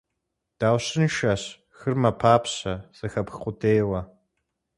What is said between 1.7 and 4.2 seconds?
хыр мэпапщэ, зэхэпх къудейуэ.